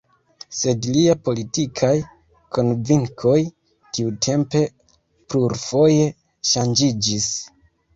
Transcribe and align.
Sed 0.59 0.87
lia 0.95 1.15
politikaj 1.29 1.91
konvinkoj 2.59 3.37
tiutempe 4.01 4.67
plurfoje 4.99 6.13
ŝanĝiĝis. 6.57 7.35